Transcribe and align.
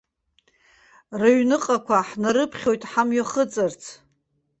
Рыҩныҟақәа 1.19 1.97
ҳнарыԥхьоит 2.07 2.81
ҳамҩахыҵырц. 2.91 3.81